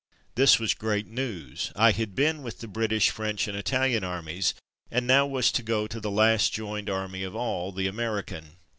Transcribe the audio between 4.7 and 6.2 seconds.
and now was to go to the